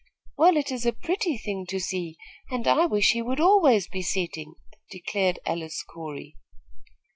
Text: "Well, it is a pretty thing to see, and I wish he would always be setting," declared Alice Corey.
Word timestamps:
"Well, 0.35 0.57
it 0.57 0.71
is 0.71 0.87
a 0.87 0.93
pretty 0.93 1.37
thing 1.37 1.67
to 1.67 1.79
see, 1.79 2.17
and 2.49 2.67
I 2.67 2.87
wish 2.87 3.11
he 3.11 3.21
would 3.21 3.39
always 3.39 3.87
be 3.87 4.01
setting," 4.01 4.55
declared 4.89 5.37
Alice 5.45 5.83
Corey. 5.83 6.37